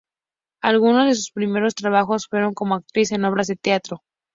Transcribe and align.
Algunos 0.63 1.05
de 1.05 1.13
sus 1.13 1.29
primeros 1.31 1.75
trabajos 1.75 2.25
fueron 2.25 2.55
como 2.55 2.73
actriz 2.73 3.11
en 3.11 3.23
obras 3.23 3.45
de 3.45 3.55
teatro. 3.57 4.01